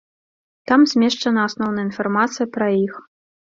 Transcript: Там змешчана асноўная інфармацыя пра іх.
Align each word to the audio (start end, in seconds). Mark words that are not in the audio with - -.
Там 0.71 0.85
змешчана 0.93 1.45
асноўная 1.51 1.87
інфармацыя 1.89 2.51
пра 2.59 2.75
іх. 2.85 2.93